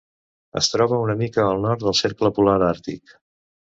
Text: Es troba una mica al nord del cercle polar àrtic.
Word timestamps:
Es 0.61 0.69
troba 0.75 1.01
una 1.03 1.17
mica 1.21 1.45
al 1.51 1.63
nord 1.69 1.87
del 1.87 2.01
cercle 2.03 2.35
polar 2.41 2.61
àrtic. 2.75 3.19